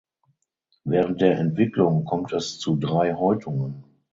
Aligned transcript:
Während 0.83 1.21
der 1.21 1.37
Entwicklung 1.37 2.05
kommt 2.05 2.33
es 2.33 2.57
zu 2.57 2.75
drei 2.75 3.13
Häutungen. 3.13 3.83